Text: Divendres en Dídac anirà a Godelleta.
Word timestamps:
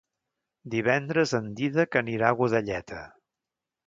Divendres 0.75 1.33
en 1.39 1.49
Dídac 1.59 1.97
anirà 2.03 2.31
a 2.31 2.39
Godelleta. 2.43 3.03